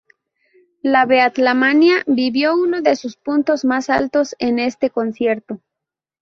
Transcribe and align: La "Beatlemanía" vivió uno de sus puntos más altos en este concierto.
La 0.81 1.05
"Beatlemanía" 1.05 2.03
vivió 2.07 2.55
uno 2.55 2.81
de 2.81 2.95
sus 2.95 3.17
puntos 3.17 3.63
más 3.65 3.87
altos 3.91 4.35
en 4.39 4.57
este 4.57 4.89
concierto. 4.89 5.61